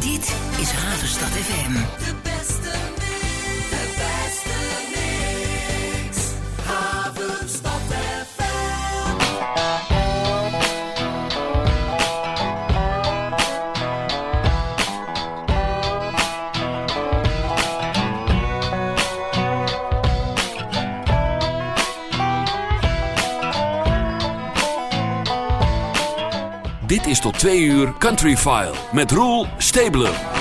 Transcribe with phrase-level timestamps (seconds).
[0.00, 1.72] Dit is Havenstad FM.
[1.72, 2.79] De beste
[27.10, 30.39] is tot twee uur Country File met Roel Stabler.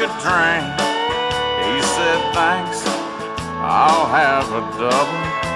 [0.00, 0.62] A drink?
[1.66, 2.86] He said, Thanks,
[3.58, 5.48] I'll have a double.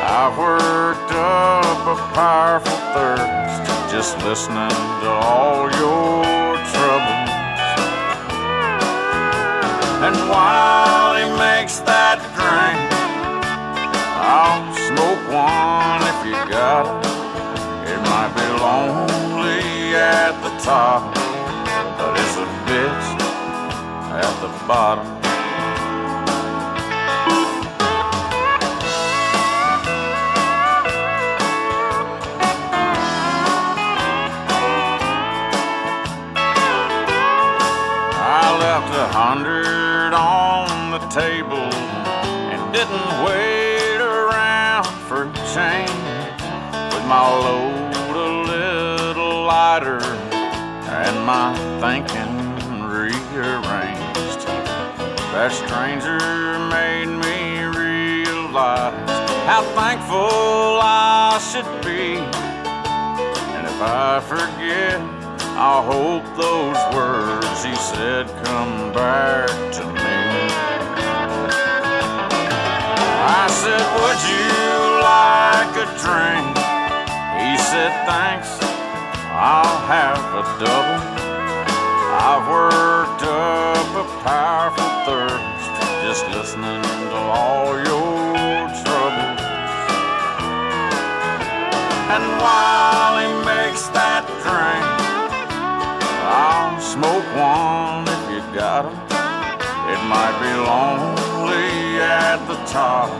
[0.00, 4.70] I've worked up a powerful thirst just listening
[5.02, 7.30] to all your troubles.
[10.06, 12.80] And while he makes that drink,
[14.16, 17.92] I'll smoke one if you got it.
[17.92, 21.14] It might be lonely at the top,
[21.98, 23.19] but it's a bitch
[24.20, 25.06] at the bottom.
[38.12, 41.68] I left a hundred on the table
[42.52, 45.24] and didn't wait around for
[45.54, 45.90] change.
[46.92, 50.02] With my load a little lighter
[50.32, 52.29] and my thinking
[55.40, 56.20] That stranger
[56.68, 58.92] made me realize
[59.48, 62.20] how thankful I should be.
[63.56, 65.00] And if I forget,
[65.56, 69.48] I hope those words he said come back
[69.80, 70.20] to me.
[73.24, 74.60] I said, Would you
[75.08, 76.52] like a drink?
[77.40, 78.60] He said, Thanks,
[79.32, 81.00] I'll have a double.
[82.28, 85.70] I've worked up a powerful thirst
[86.04, 89.40] just listening to all your troubles.
[92.14, 94.84] And while he makes that drink,
[96.26, 98.96] I'll smoke one if you got 'em.
[99.94, 103.10] It might be lonely at the top,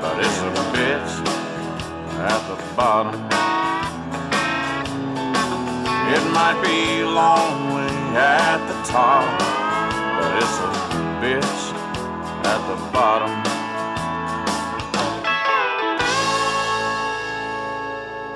[0.00, 1.12] but it's a bitch
[2.32, 3.16] at the bottom.
[6.16, 9.24] It might be lonely at the top,
[10.18, 10.69] but it's a
[11.20, 11.72] bitch
[12.42, 13.48] at the bottom.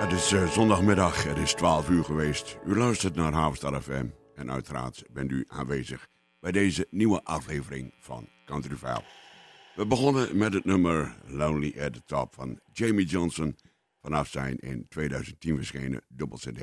[0.00, 2.58] Het is eh, zondagmiddag, het is 12 uur geweest.
[2.66, 6.08] U luistert naar Havenstad FM en uiteraard bent u aanwezig
[6.40, 9.04] bij deze nieuwe aflevering van Country File.
[9.74, 13.56] We begonnen met het nummer Lonely at the Top van Jamie Johnson
[14.02, 16.58] vanaf zijn in 2010 verschenen dubbel CD,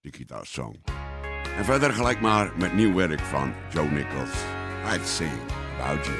[0.00, 0.82] The Guitar Song.
[1.56, 4.59] En verder gelijk maar met nieuw werk van Joe Nichols.
[4.90, 5.30] I'd Sing
[5.76, 6.14] About You.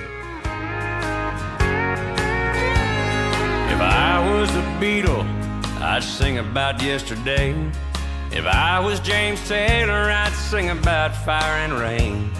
[3.74, 5.24] If I was a Beatle,
[5.80, 7.50] I'd sing about yesterday.
[8.30, 12.30] If I was James Taylor, I'd sing about fire and rain.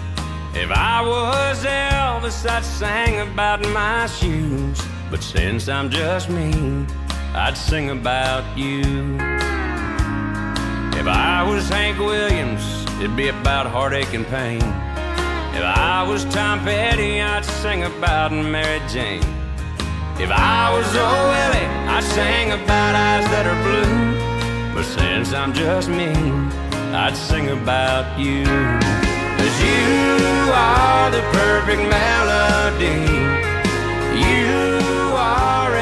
[0.53, 4.81] If I was Elvis, I'd sing about my shoes.
[5.09, 6.85] But since I'm just me,
[7.33, 9.17] I'd sing about you.
[10.97, 12.63] If I was Hank Williams,
[13.01, 14.90] it'd be about heartache and pain.
[15.53, 19.23] If I was Tom Petty, I'd sing about Mary Jane.
[20.17, 24.73] If I was Old Willie, I'd sing about eyes that are blue.
[24.73, 26.13] But since I'm just me,
[26.93, 28.45] I'd sing about you.
[29.41, 33.01] Cause you are the perfect melody.
[34.23, 35.75] You are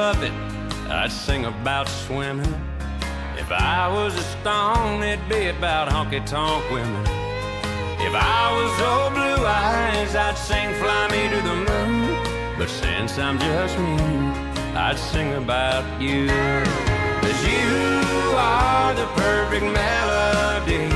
[0.00, 2.54] I'd sing about swimming.
[3.36, 7.02] If I was a stone, it'd be about honky tonk women.
[8.06, 12.58] If I was old blue eyes, I'd sing Fly Me to the Moon.
[12.58, 13.98] But since I'm just me,
[14.76, 16.28] I'd sing about you.
[17.22, 20.86] Cause you are the perfect melody,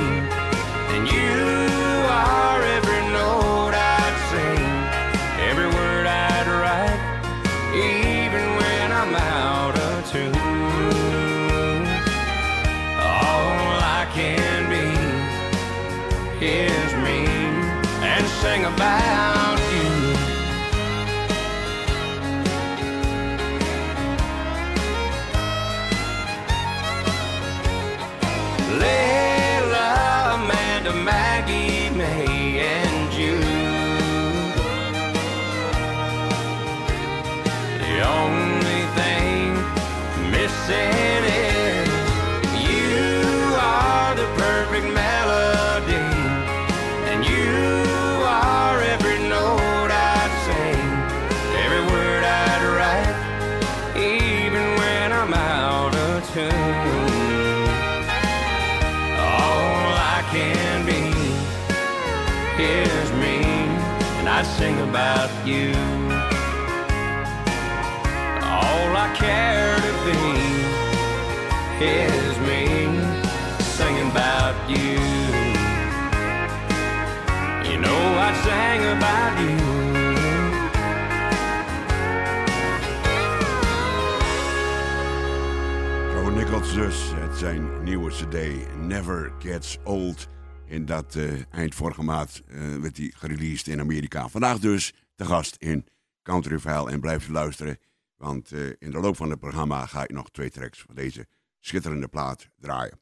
[87.43, 90.29] zijn nieuwe cd Never Gets Old.
[90.69, 94.29] En dat eh, eind vorige maand eh, werd die gereleased in Amerika.
[94.29, 95.87] Vandaag dus de gast in
[96.23, 97.79] Country File en blijf luisteren.
[98.17, 101.27] Want eh, in de loop van het programma ga ik nog twee tracks van deze
[101.61, 103.00] schitterende plaat draaien.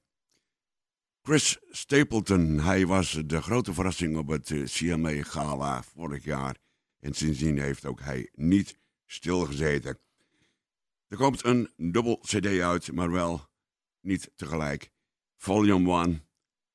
[1.23, 6.57] Chris Stapleton, hij was de grote verrassing op het CMA Gala vorig jaar.
[7.01, 9.99] En sindsdien heeft ook hij niet stilgezeten.
[11.09, 13.49] Er komt een dubbel CD uit, maar wel
[14.01, 14.91] niet tegelijk.
[15.37, 16.23] Volume 1,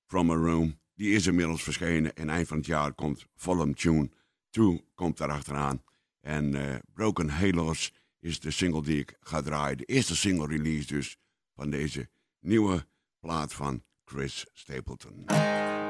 [0.05, 2.15] From a Room, die is inmiddels verschenen.
[2.15, 4.09] En eind van het jaar komt Volume Tune
[4.49, 5.83] 2, komt daarachteraan.
[6.21, 9.77] En eh, Broken Halos is de single die ik ga draaien.
[9.77, 11.17] De eerste single release dus
[11.55, 12.85] van deze nieuwe
[13.19, 15.25] plaat van Chris Stapleton.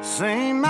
[0.02, 0.62] Sing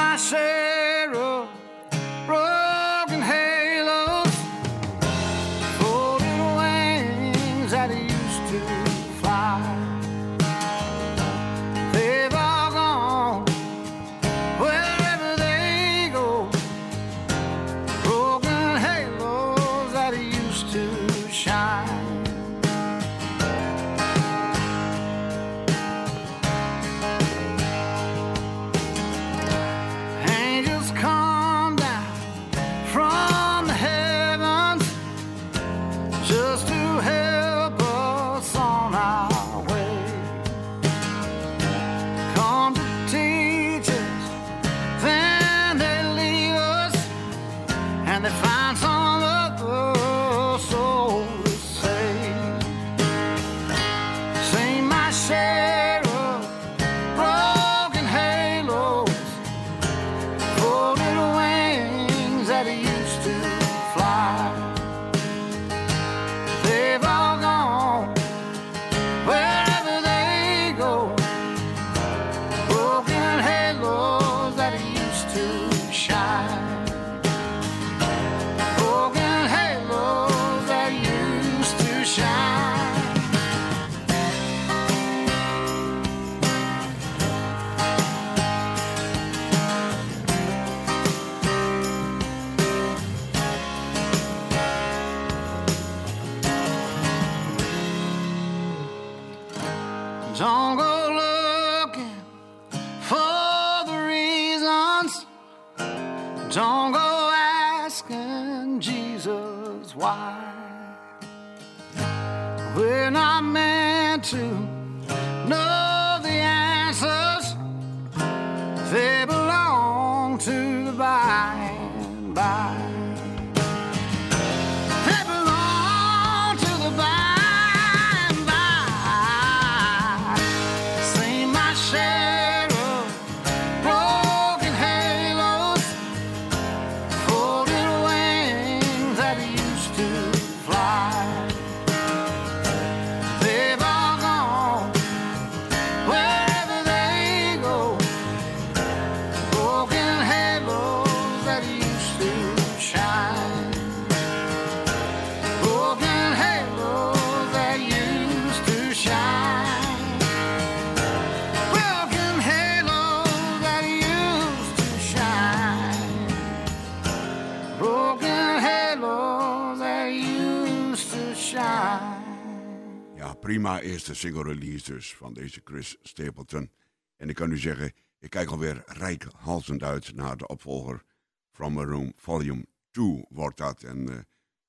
[174.07, 176.71] eerste single release dus van deze Chris Stapleton.
[177.15, 181.03] En ik kan u zeggen, ik kijk alweer rijkhalsend uit naar de opvolger
[181.51, 183.83] From a Room Volume 2 wordt dat.
[183.83, 184.19] En eh,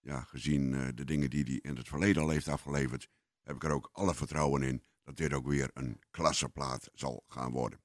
[0.00, 3.08] ja, gezien eh, de dingen die hij in het verleden al heeft afgeleverd,
[3.42, 7.52] heb ik er ook alle vertrouwen in dat dit ook weer een klasseplaat zal gaan
[7.52, 7.80] worden.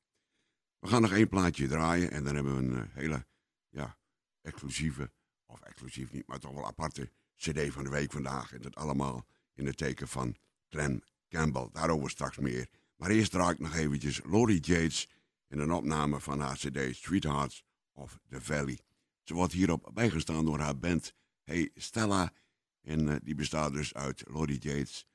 [0.79, 3.25] We gaan nog één plaatje draaien en dan hebben we een eh, hele
[3.69, 3.97] ja,
[4.41, 5.11] exclusieve,
[5.45, 8.53] of exclusief niet, maar toch wel aparte CD van de week vandaag.
[8.53, 10.35] En dat allemaal in het teken van
[10.69, 11.69] Glenn Campbell.
[11.71, 12.67] Daarover straks meer.
[12.95, 15.09] Maar eerst draai ik nog eventjes Laurie Yates
[15.47, 18.79] in een opname van haar CD Sweethearts of the Valley.
[19.23, 22.33] Ze wordt hierop bijgestaan door haar band Hey Stella.
[22.81, 25.07] En eh, die bestaat dus uit Laurie Yates,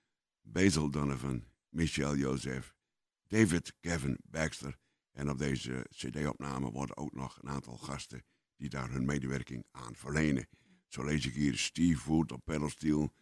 [0.43, 2.75] Basil Donovan, Michelle Joseph,
[3.27, 4.79] David Kevin Baxter.
[5.13, 8.25] En op deze CD-opname worden ook nog een aantal gasten
[8.57, 10.49] die daar hun medewerking aan verlenen.
[10.89, 13.13] Zo lees ik hier Steve Wood op pedalsteel,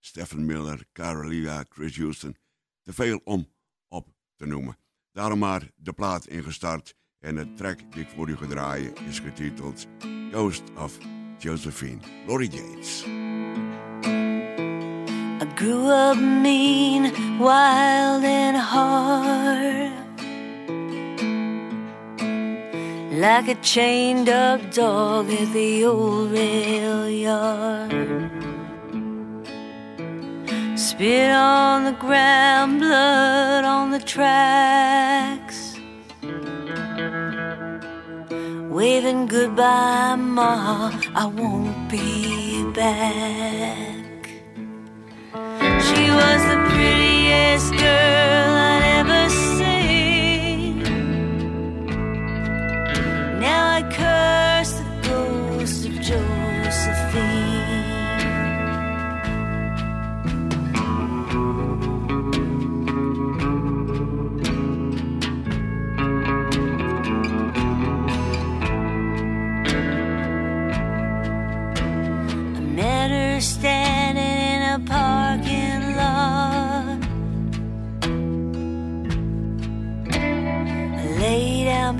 [0.00, 2.36] Stephen Miller, Carolina, Chris Houston.
[2.84, 3.46] Te veel om
[3.88, 4.76] op te noemen.
[5.12, 6.94] Daarom maar de plaat ingestart.
[7.18, 9.86] En het track die ik voor u ga draaien is getiteld
[10.30, 10.98] Ghost of
[11.38, 11.98] Josephine.
[12.26, 13.04] Laurie Yates.
[15.42, 17.02] I grew up mean,
[17.38, 19.92] wild, and hard.
[23.10, 28.33] Like a chained up dog at the old rail yard.
[30.94, 35.74] Spit on the ground, blood on the tracks.
[38.70, 44.28] Waving goodbye, Ma, I won't be back.
[45.86, 48.63] She was the prettiest girl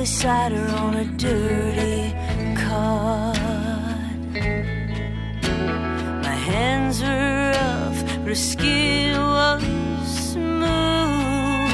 [0.05, 2.13] beside her on a dirty
[2.63, 3.39] cot.
[6.27, 9.63] My hands were rough, but her skin was
[10.33, 11.71] smooth.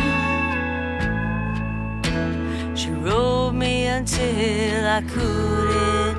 [2.78, 6.09] She rolled me until I couldn't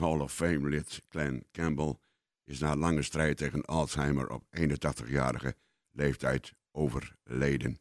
[0.00, 1.98] Hall of Fame lid Glenn Campbell
[2.44, 5.54] is na lange strijd tegen Alzheimer op 81-jarige
[5.90, 7.80] leeftijd overleden.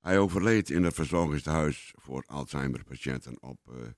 [0.00, 3.88] Hij overleed in het verzorgingstehuis voor Alzheimer-patiënten op eh,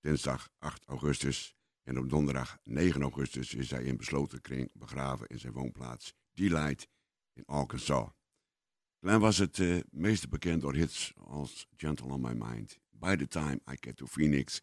[0.00, 1.54] dinsdag 8 augustus.
[1.82, 6.88] En op donderdag 9 augustus is hij in besloten kring begraven in zijn woonplaats Delight
[7.32, 8.08] in Arkansas.
[9.00, 13.28] Glenn was het uh, meeste bekend door hits als Gentle on My Mind, By the
[13.28, 14.62] Time I Get to Phoenix,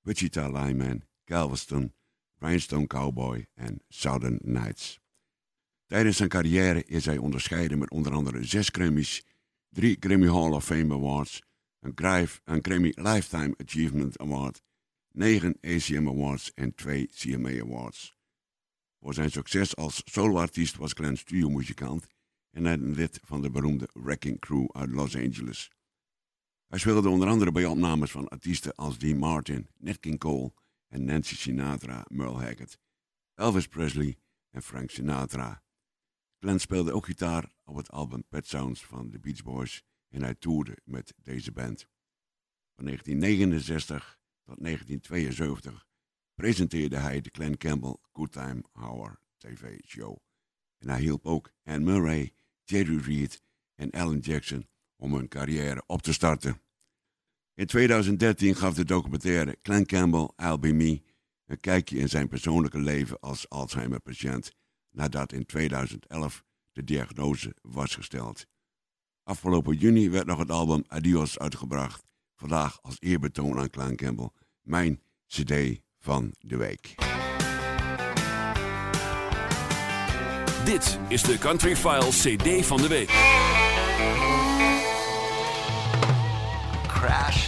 [0.00, 1.92] Wichita Lineman, Galveston,
[2.38, 5.00] Rhinestone Cowboy en Southern Nights.
[5.86, 9.24] Tijdens zijn carrière is hij onderscheiden met onder andere zes Grammys,
[9.68, 11.42] drie Grammy Hall of Fame Awards,
[11.80, 11.94] een,
[12.44, 14.62] een Grammy Lifetime Achievement Award,
[15.12, 18.16] negen ACM Awards en twee CMA Awards.
[19.00, 22.06] Voor zijn succes als soloartiest was Glenn studiomuzikant
[22.50, 25.70] en een lid van de beroemde Wrecking Crew uit Los Angeles.
[26.66, 30.52] Hij speelde onder andere bij opnames van artiesten als Dean Martin, Nat King Cole
[30.88, 32.78] en Nancy Sinatra, Merle Haggard,
[33.34, 34.18] Elvis Presley
[34.50, 35.62] en Frank Sinatra.
[36.38, 40.34] Glenn speelde ook gitaar op het album Pet Sounds van de Beach Boys en hij
[40.34, 41.88] toerde met deze band.
[42.74, 45.86] Van 1969 tot 1972
[46.34, 50.16] presenteerde hij de Glenn Campbell Good Time Hour TV-show.
[50.78, 53.42] En hij hielp ook Anne Murray, Jerry Reed
[53.74, 56.60] en Alan Jackson om hun carrière op te starten.
[57.58, 61.02] In 2013 gaf de documentaire Glenn Campbell, I'll Be Me
[61.46, 64.52] een kijkje in zijn persoonlijke leven als Alzheimer-patiënt
[64.90, 68.46] nadat in 2011 de diagnose was gesteld.
[69.22, 72.02] Afgelopen juni werd nog het album Adios uitgebracht,
[72.36, 74.30] vandaag als eerbetoon aan Glenn Campbell,
[74.62, 76.94] mijn cd van de week.
[80.64, 83.08] Dit is de Country Files CD van de week.
[86.86, 87.47] Crash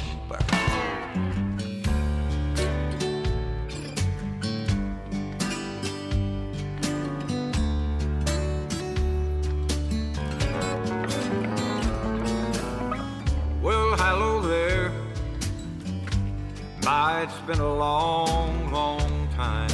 [16.84, 19.70] My, it's been a long, long time.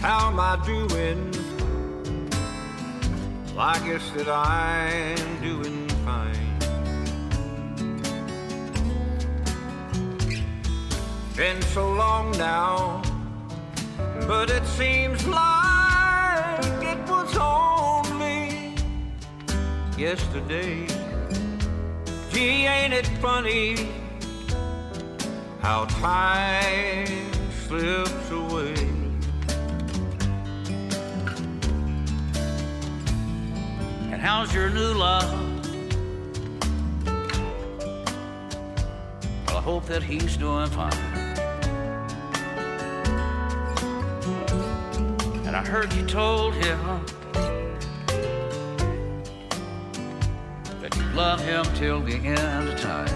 [0.00, 1.32] How am I doing?
[3.54, 6.58] Well, I guess that I'm doing fine.
[11.34, 13.02] Been so long now,
[14.26, 18.74] but it seems like it was only
[19.96, 20.97] yesterday.
[22.38, 23.74] Gee, ain't it funny
[25.60, 27.32] how time
[27.66, 28.74] slips away?
[34.12, 35.32] And how's your new love?
[39.48, 40.92] Well, I hope that he's doing fine.
[45.44, 47.04] And I heard you told him
[51.18, 53.08] love him till the end of time.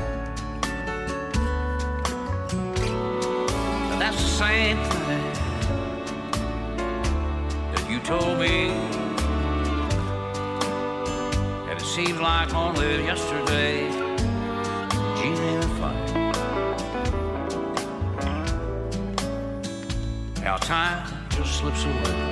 [3.93, 5.33] And that's the same thing
[7.73, 8.71] that you told me
[11.69, 13.85] and it seems like only yesterday.
[15.23, 16.33] Ain't it funny?
[20.43, 22.32] How time just slips away.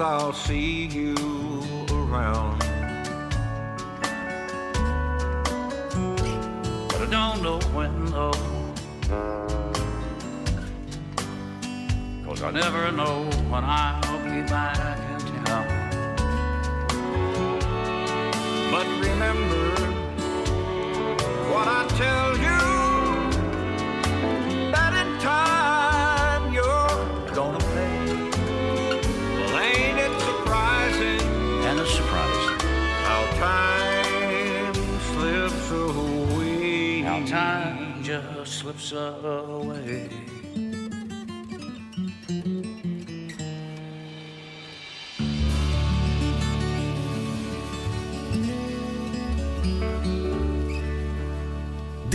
[0.00, 1.14] I'll see you
[1.90, 2.59] around.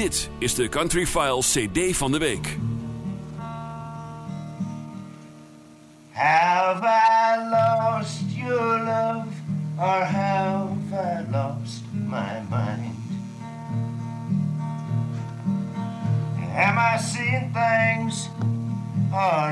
[0.05, 2.57] Dit is de Country Files CD van de week.
[6.11, 9.27] Have I lost your love
[9.77, 12.95] or have I lost my mind?
[16.55, 18.29] Am I seeing things
[19.11, 19.51] or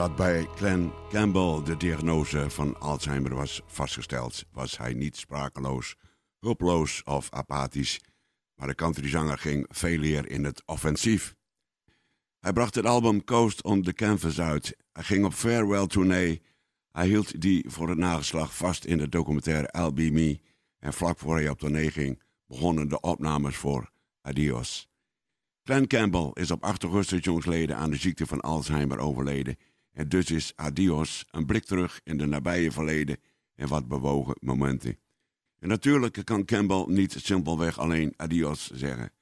[0.00, 5.96] Nadat bij Glenn Campbell de diagnose van Alzheimer was vastgesteld, was hij niet sprakeloos,
[6.38, 8.00] hulpeloos of apathisch,
[8.54, 11.34] maar de countryzanger ging veel eer in het offensief.
[12.38, 14.76] Hij bracht het album Coast on the Canvas uit.
[14.92, 16.42] Hij ging op farewell tournee.
[16.92, 20.40] Hij hield die voor het nageslag vast in de documentaire I'll.
[20.78, 24.88] En vlak voor hij op tournee ging, begonnen de opnames voor Adios.
[25.64, 29.56] Glenn Campbell is op 8 augustus jongsleden aan de ziekte van Alzheimer overleden.
[29.92, 33.18] En dus is Adios een blik terug in de nabije verleden
[33.54, 34.98] en wat bewogen momenten.
[35.58, 39.12] En natuurlijk kan Campbell niet simpelweg alleen Adios zeggen.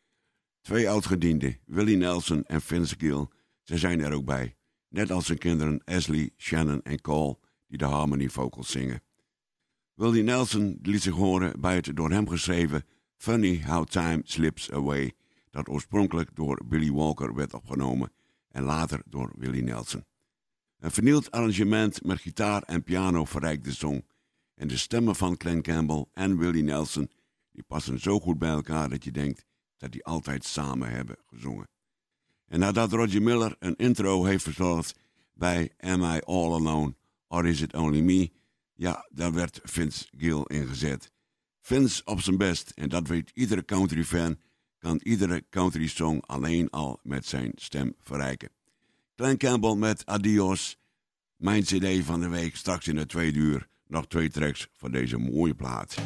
[0.61, 3.27] Twee oudgedienden, Willie Nelson en Vince Gill,
[3.63, 4.57] ze zijn er ook bij.
[4.89, 9.03] Net als zijn kinderen Ashley, Shannon en Cole, die de harmony vocals zingen.
[9.95, 12.85] Willie Nelson liet zich horen bij het door hem geschreven
[13.17, 15.13] Funny How Time Slips Away,
[15.51, 18.13] dat oorspronkelijk door Billy Walker werd opgenomen
[18.49, 20.05] en later door Willie Nelson.
[20.79, 24.07] Een vernield arrangement met gitaar en piano verrijkt de song.
[24.55, 27.11] En de stemmen van Glenn Campbell en Willie Nelson
[27.51, 29.45] die passen zo goed bij elkaar dat je denkt
[29.77, 31.69] dat die altijd samen hebben gezongen.
[32.47, 34.99] En nadat Roger Miller een intro heeft verzorgd
[35.33, 36.95] bij Am I All Alone
[37.29, 38.31] or Is It Only Me,
[38.75, 41.13] ja, daar werd Vince Gill ingezet.
[41.61, 42.71] Vince op zijn best.
[42.71, 44.39] En dat weet iedere country fan.
[44.79, 48.51] Kan iedere country song alleen al met zijn stem verrijken.
[49.19, 50.79] Klein Campbell met Adios.
[51.37, 53.69] Mijn cd van de week straks in de tweede uur.
[53.87, 55.97] Nog twee tracks van deze mooie plaat.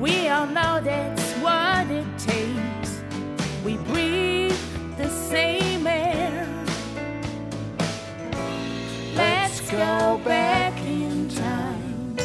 [0.00, 3.02] We all know that's what it takes.
[3.62, 4.56] We breathe
[4.96, 6.48] the same air.
[9.14, 12.16] Let's go back in time.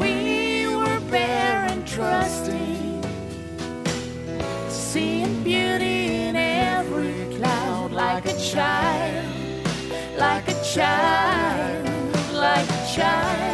[0.00, 3.04] We were bare and trusting,
[4.70, 9.26] seeing beauty in every cloud, like a child,
[10.16, 11.84] like a child,
[12.32, 13.47] like a child.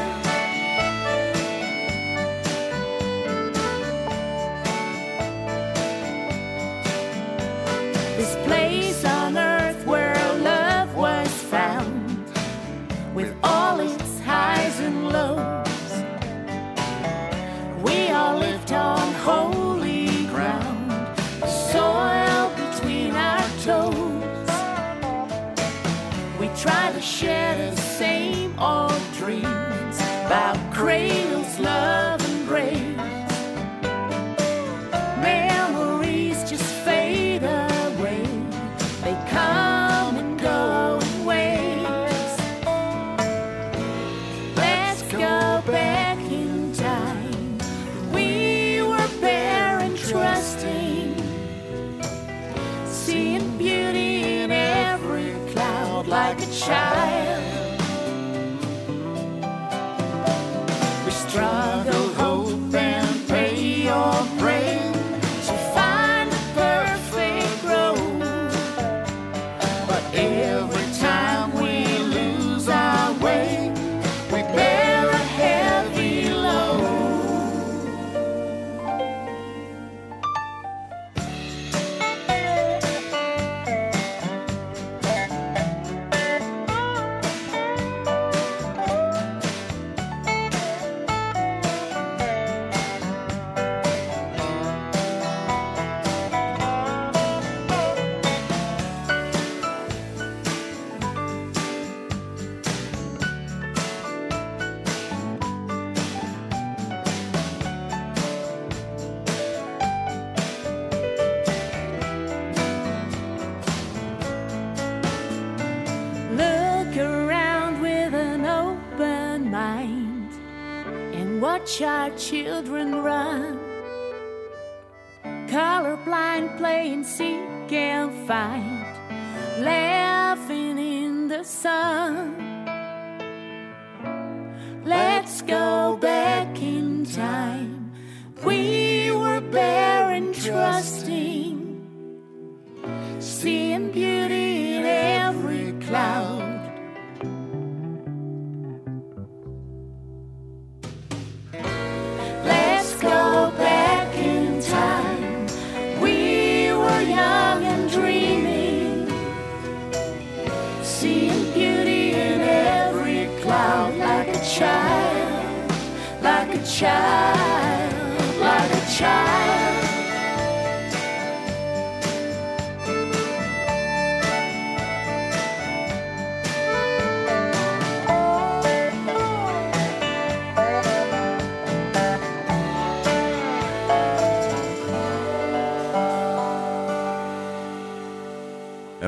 [122.16, 122.73] Children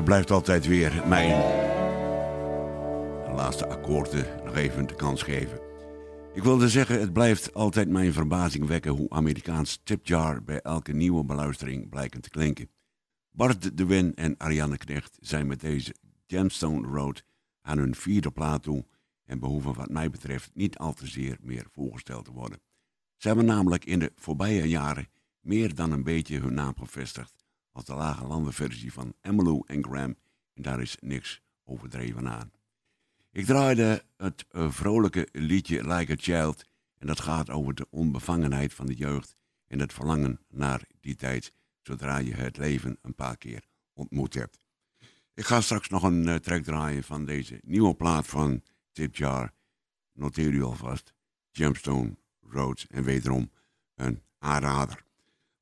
[0.07, 1.37] blijft altijd weer mijn
[3.35, 5.61] laatste akkoorden nog even de kans geven.
[6.35, 11.25] Ik wilde zeggen, het blijft altijd mijn verbazing wekken hoe Amerikaans tipjar bij elke nieuwe
[11.25, 12.71] beluistering blijken te klinken.
[13.31, 15.95] Bart de Win en Ariane Knecht zijn met deze
[16.27, 17.25] Gemstone Road
[17.63, 18.87] aan hun vierde plaat toe
[19.25, 22.61] en behoeven wat mij betreft niet al te zeer meer voorgesteld te worden.
[23.17, 25.09] Ze hebben namelijk in de voorbije jaren
[25.41, 27.36] meer dan een beetje hun naam gevestigd
[27.77, 30.17] als de lage landenversie van Emmylou en Graham
[30.55, 32.51] en daar is niks overdreven aan.
[33.33, 36.65] Ik draaide het eh, vrolijke liedje Like a Child.
[36.99, 39.37] En dat gaat over de onbevangenheid van de jeugd
[39.67, 44.61] en het verlangen naar die tijd, zodra je het leven een paar keer ontmoet hebt.
[45.35, 48.63] Ik ga straks nog een eh, track draaien van deze nieuwe plaat van
[48.93, 49.53] Tip Jar.
[50.13, 51.15] Noteer u alvast.
[51.51, 53.51] Gemstone Roads en wederom
[53.95, 55.06] een aanrader.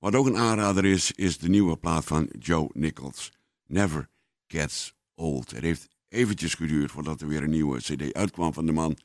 [0.05, 3.33] Wat ook een aanrader is, is de nieuwe plaat van Joe Nichols.
[3.67, 4.09] Never
[4.47, 5.51] Gets Old.
[5.51, 8.97] Het heeft eventjes geduurd voordat er weer een nieuwe cd uitkwam van de man.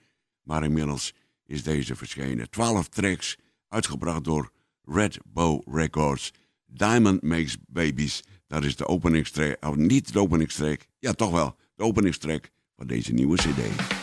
[0.44, 1.14] Maar inmiddels
[1.46, 2.50] is deze verschenen.
[2.50, 4.52] Twaalf tracks, uitgebracht door
[4.84, 6.34] Red Bow Records.
[6.66, 8.24] Diamond Makes Babies.
[8.48, 13.14] Dat is de openingstrack, of niet de openingstrack, ja toch wel, de openingstrack van deze
[13.14, 13.99] nieuwe cd.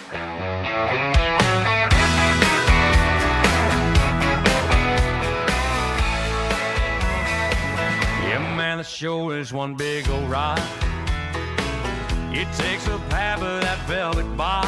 [8.88, 10.62] Show is one big old ride.
[12.32, 14.64] It takes a half of that velvet bar.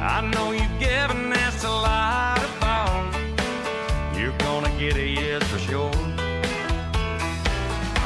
[0.00, 4.14] I know you've given this a lot of thought.
[4.16, 5.90] You're gonna get a yes for sure.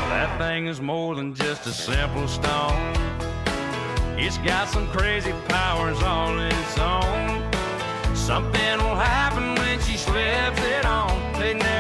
[0.08, 2.94] That thing is more than just a simple stone.
[4.16, 7.42] It's got some crazy powers all its own.
[8.14, 11.10] Something will happen when she slips it on.
[11.34, 11.75] They never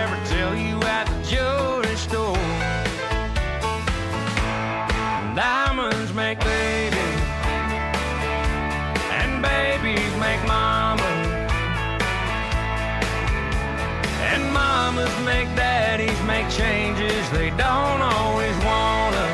[16.56, 19.28] changes they don't always wanna.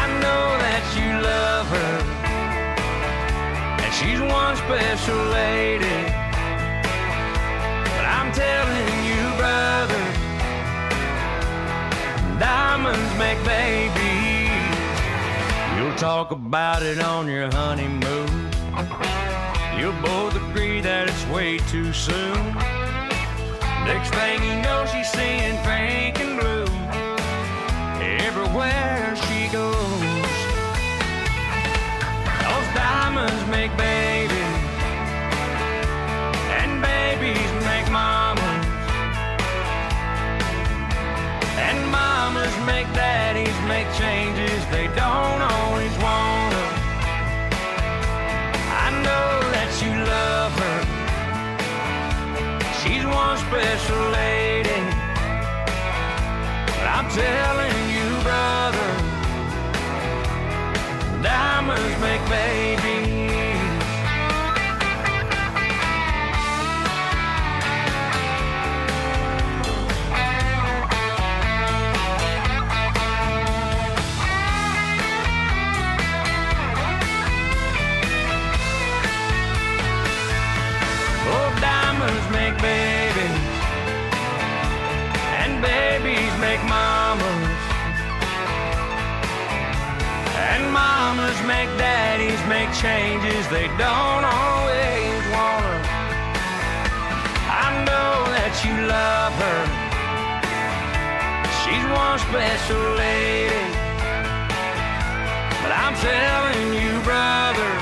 [0.00, 1.96] I know that you love her,
[3.82, 6.00] and she's one special lady.
[7.94, 10.02] But I'm telling you, brother,
[12.38, 14.48] diamonds make babies.
[15.76, 18.50] You'll talk about it on your honeymoon.
[19.78, 22.81] You'll both agree that it's way too soon.
[23.84, 26.66] Next thing you know, she's seeing pink and blue.
[28.00, 30.36] Everywhere she goes.
[32.46, 34.56] Those diamonds make babies,
[36.60, 38.66] and babies make mamas,
[41.58, 45.92] and mamas make daddies make changes they don't always
[53.32, 54.80] She's special lady.
[56.66, 58.88] But I'm telling you, brother,
[61.22, 63.11] diamonds make babies.
[91.78, 95.78] Daddies make changes they don't always wanna.
[97.64, 99.60] I know that you love her.
[101.60, 103.66] She's one special lady.
[105.62, 107.72] But I'm telling you, brother,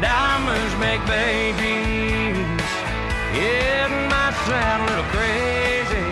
[0.00, 2.70] diamonds make babies.
[3.34, 6.08] Yeah, it might sound a little crazy,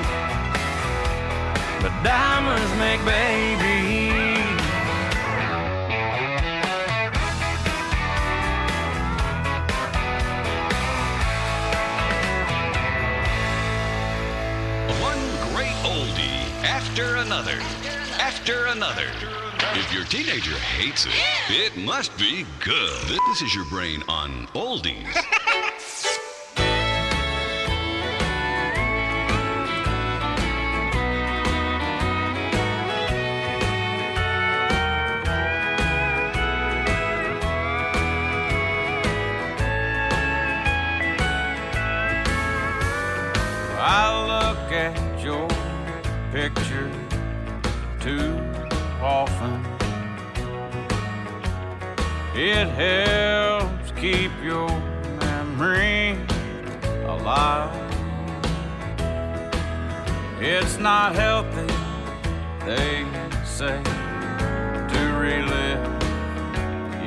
[1.83, 3.66] but diamonds make babies.
[18.49, 19.09] After another.
[19.73, 21.13] If your teenager hates it,
[21.49, 23.19] it must be good.
[23.29, 25.17] This is your brain on oldies.
[60.87, 61.67] not healthy,
[62.65, 63.05] they
[63.45, 63.83] say,
[64.93, 65.85] to relive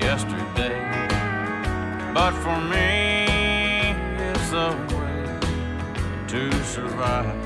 [0.03, 0.77] yesterday.
[2.13, 3.95] But for me,
[4.27, 5.23] it's a way
[6.27, 7.39] to survive.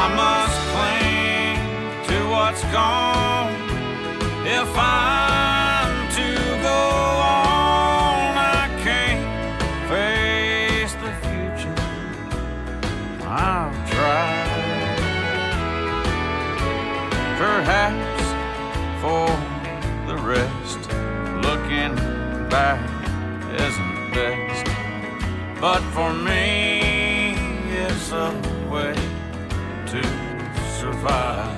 [0.00, 1.56] I must cling
[2.08, 3.54] to what what's gone.
[4.46, 5.23] If I'm
[17.64, 18.24] Perhaps
[19.00, 19.26] for
[20.06, 20.80] the rest,
[21.46, 21.94] looking
[22.50, 22.78] back
[23.58, 24.66] isn't best.
[25.62, 27.34] But for me,
[27.70, 28.32] it's a
[28.70, 28.94] way
[29.86, 30.02] to
[30.78, 31.53] survive.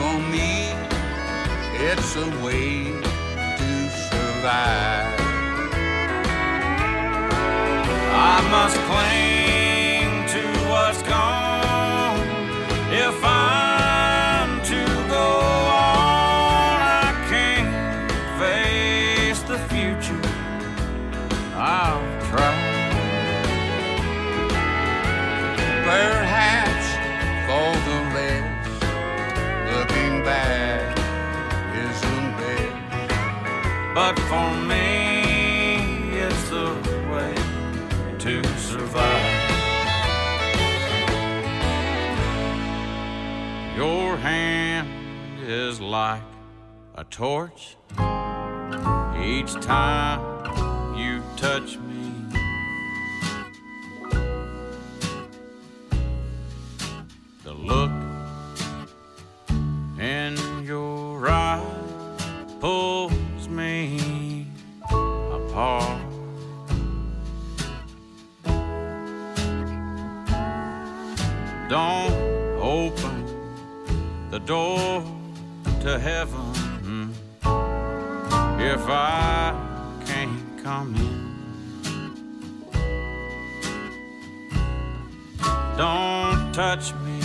[0.00, 0.72] For me,
[1.88, 2.90] it's a way
[3.60, 3.70] to
[4.08, 5.20] survive.
[8.32, 9.39] I must cling
[34.02, 35.20] But for me,
[36.24, 36.72] it's the
[37.12, 37.34] way
[38.18, 39.50] to survive.
[43.76, 44.88] Your hand
[45.42, 46.22] is like
[46.94, 47.76] a torch
[49.22, 51.99] each time you touch me.
[74.46, 75.02] Door
[75.80, 77.14] to heaven
[78.60, 79.54] if I
[80.06, 81.20] can't come in.
[85.76, 87.20] Don't touch me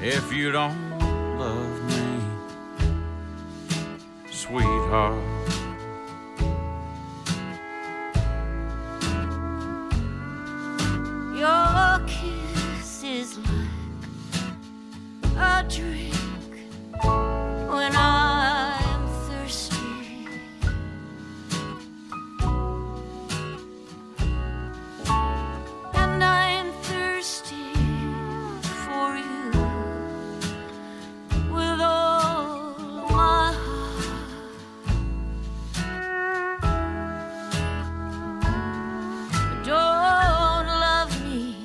[0.00, 0.98] if you don't
[1.38, 2.20] love me,
[4.30, 5.41] sweetheart.
[15.74, 16.14] Drink
[17.70, 20.26] when I'm thirsty.
[25.94, 27.72] And I'm thirsty
[28.84, 29.50] for you
[31.50, 32.74] with all
[33.08, 34.04] my heart.
[39.64, 41.56] Don't love me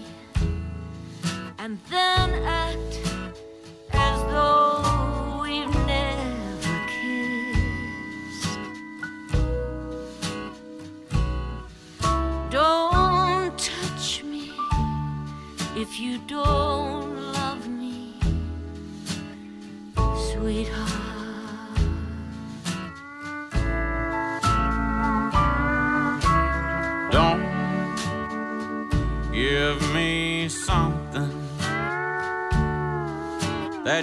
[1.60, 3.07] and then act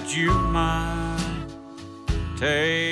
[0.05, 1.17] that you might
[2.37, 2.84] take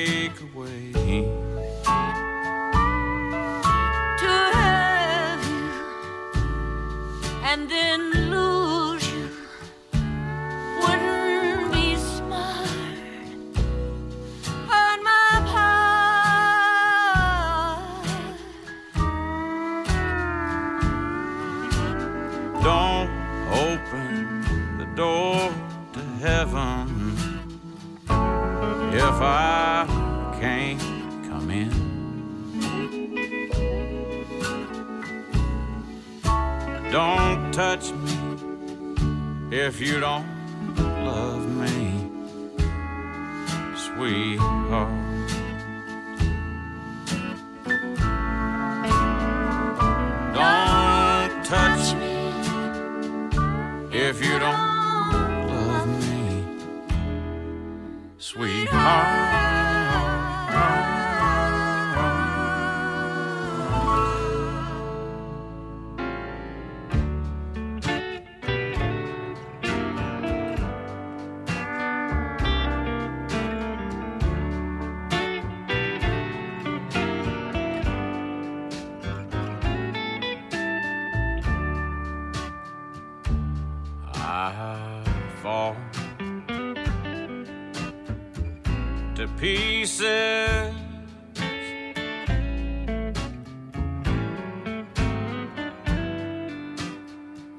[89.43, 90.73] pieces.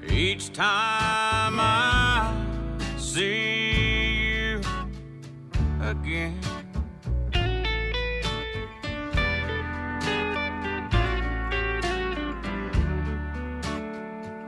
[0.08, 2.32] Each time I
[2.96, 3.74] see
[4.30, 4.60] you
[5.82, 6.40] again.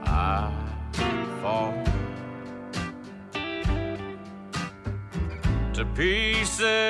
[0.07, 0.51] I
[1.43, 1.75] fall
[5.75, 6.86] to pieces.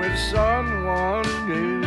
[0.00, 1.86] with someone new.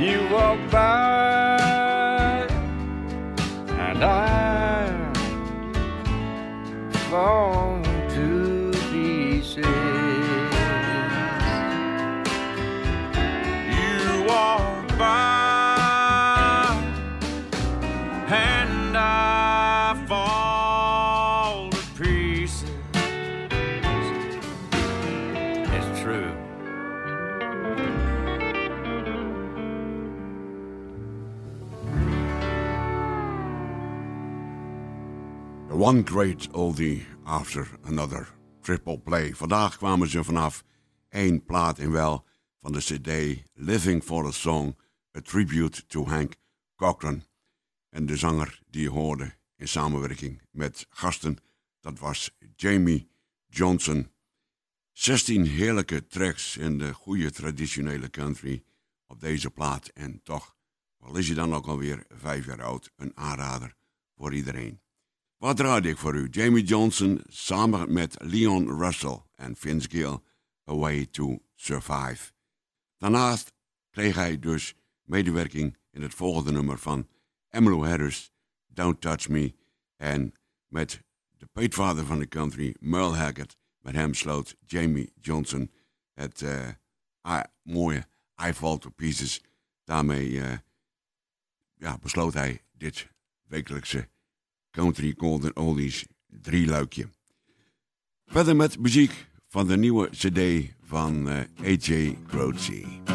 [0.02, 2.48] you walk by
[3.68, 4.88] and I
[7.10, 7.53] fall
[35.84, 38.28] One great oldie after another.
[38.60, 39.34] Triple play.
[39.34, 40.64] Vandaag kwamen ze vanaf
[41.08, 42.26] één plaat in wel
[42.60, 44.76] van de CD Living for a Song,
[45.16, 46.34] a tribute to Hank
[46.76, 47.24] Cochran.
[47.88, 51.36] En de zanger die je hoorde in samenwerking met gasten,
[51.80, 53.10] dat was Jamie
[53.46, 54.10] Johnson.
[54.92, 58.64] 16 heerlijke tracks in de goede traditionele country
[59.06, 59.88] op deze plaat.
[59.88, 60.56] En toch,
[60.98, 63.76] al is je dan ook alweer vijf jaar oud, een aanrader
[64.14, 64.83] voor iedereen.
[65.44, 66.28] Wat raad ik voor u?
[66.30, 70.18] Jamie Johnson samen met Leon Russell en Vince Gill,
[70.70, 72.32] A Way to Survive.
[72.96, 73.52] Daarnaast
[73.90, 77.08] kreeg hij dus medewerking in het volgende nummer van
[77.48, 78.32] Emmylou Harris,
[78.66, 79.54] Don't Touch Me.
[79.96, 80.32] En
[80.66, 81.02] met
[81.36, 85.70] de peetvader van de country, Merle Haggard, met hem sloot Jamie Johnson
[86.12, 88.06] het uh, mooie
[88.48, 89.42] I Fall to Pieces.
[89.84, 90.52] Daarmee uh,
[91.74, 93.08] ja, besloot hij dit
[93.42, 94.12] wekelijkse
[94.74, 97.08] Country Golden Oldies drie luikje.
[98.26, 102.16] Verder met muziek van de nieuwe cd van uh, A.J.
[102.26, 103.13] Croce.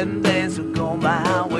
[0.00, 1.59] Getting things to go my way.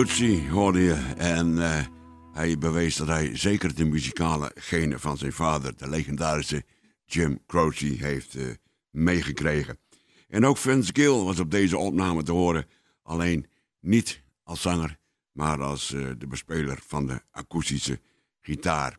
[0.00, 0.94] Croce hoorde je.
[1.16, 1.86] En eh,
[2.32, 6.64] hij bewees dat hij zeker de muzikale genen van zijn vader, de legendarische
[7.04, 8.44] Jim Croce, heeft eh,
[8.90, 9.78] meegekregen.
[10.28, 12.66] En ook Vince Gill was op deze opname te horen.
[13.02, 13.46] Alleen
[13.80, 14.98] niet als zanger,
[15.32, 18.00] maar als eh, de bespeler van de akoestische
[18.40, 18.98] gitaar.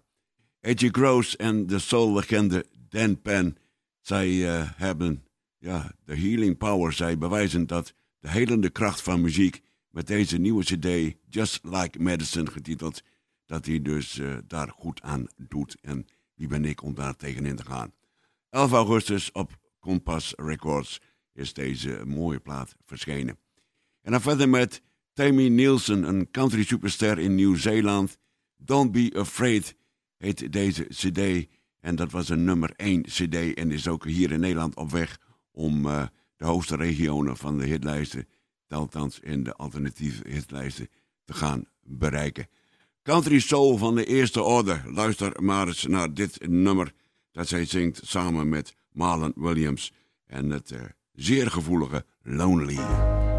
[0.60, 3.58] Edgy Gross en de soul-legende Dan Penn,
[4.02, 4.30] zij
[4.76, 5.26] hebben
[5.58, 6.93] ja, de healing power.
[6.93, 9.62] Zij bewijzen dat de helende kracht van muziek
[9.92, 13.02] met deze nieuwe cd, Just Like Medicine getiteld,
[13.46, 15.78] dat hij dus eh, daar goed aan doet.
[15.82, 17.94] En wie ben ik om daar tegenin te gaan?
[18.50, 21.02] 11 augustus op Compass Records
[21.34, 23.38] is deze mooie plaat verschenen.
[24.02, 24.82] En dan verder met
[25.14, 28.18] Tammy Nielsen, een country superster in Nieuw-Zeeland.
[28.58, 29.76] Don't Be Afraid
[30.18, 31.48] heet deze cd.
[31.80, 35.20] En dat was een nummer 1 cd en is ook hier in Nederland op weg
[35.52, 36.04] om uh,
[36.38, 38.28] de hoogste regionen van de hitlijsten,
[38.72, 40.89] althans in de alternatieve hitlijsten,
[41.26, 42.47] te gaan bereiken.
[43.03, 44.82] Country Soul van de eerste orde.
[44.86, 46.93] Luister maar eens naar dit nummer
[47.32, 49.93] dat zij zingt samen met Marlon Williams.
[50.26, 50.82] En het uh,
[51.13, 53.31] zeer gevoelige lonely.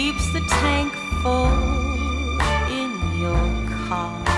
[0.00, 1.52] Keeps the tank full
[2.70, 2.90] in
[3.20, 3.44] your
[3.86, 4.29] car.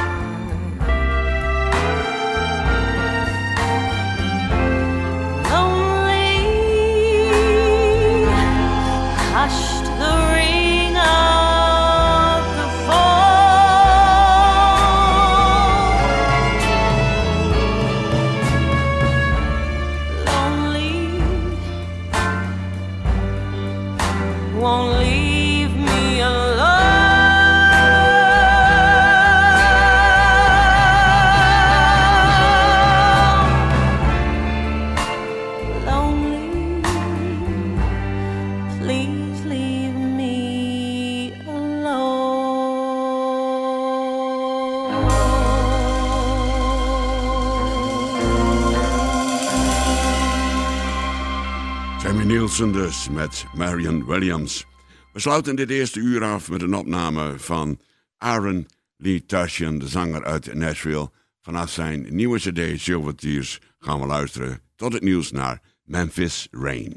[52.93, 54.67] Met Marion Williams.
[55.13, 57.81] We sluiten dit eerste uur af met een opname van
[58.19, 58.67] Aaron
[58.97, 61.11] Lee Tashian, de zanger uit Nashville.
[61.41, 66.93] Vanaf zijn nieuwe cd Silver Tears gaan we luisteren tot het nieuws naar Memphis Rain.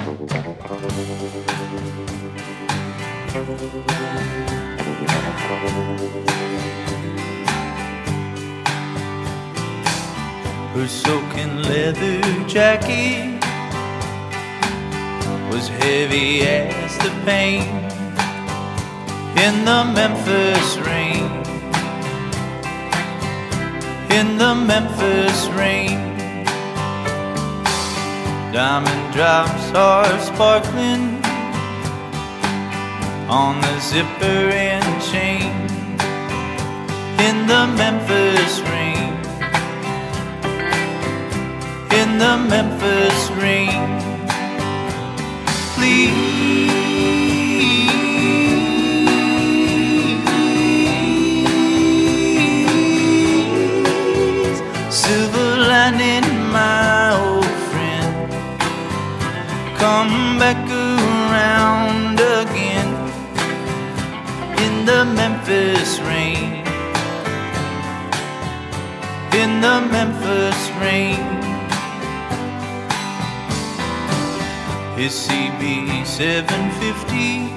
[10.74, 13.35] Her soaking leather jacket
[15.50, 17.64] was heavy as the pain
[19.38, 21.26] in the Memphis rain.
[24.20, 26.16] In the Memphis rain,
[28.54, 31.22] diamond drops are sparkling
[33.30, 35.52] on the zipper and chain.
[37.28, 39.12] In the Memphis rain,
[42.00, 43.75] in the Memphis rain.
[65.48, 66.66] Memphis rain.
[69.42, 71.22] In the Memphis rain.
[74.98, 77.54] His CB 750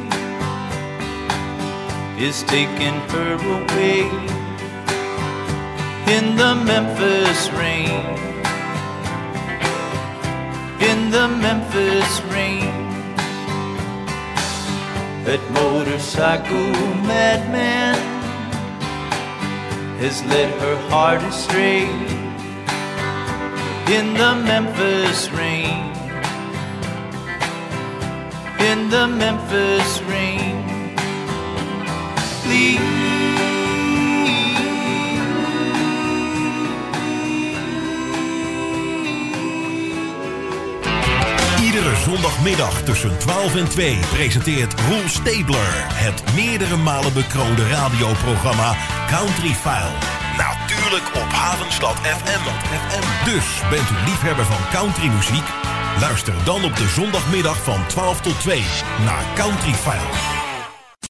[2.22, 4.00] is taking her away
[6.14, 8.04] in the Memphis rain.
[10.78, 12.67] In the Memphis rain.
[15.28, 16.72] That motorcycle
[17.04, 17.98] madman
[20.00, 21.84] has led her heart astray
[23.94, 25.92] in the Memphis rain.
[28.58, 30.38] In the Memphis rain.
[41.78, 48.76] Iedere zondagmiddag tussen 12 en 2 presenteert Roel Stabler het meerdere malen bekroonde radioprogramma
[49.06, 49.94] Country File.
[50.36, 52.42] Natuurlijk op Havenstad FM.
[53.24, 55.48] Dus bent u liefhebber van countrymuziek?
[56.00, 58.62] Luister dan op de zondagmiddag van 12 tot 2
[59.04, 60.37] naar Country File.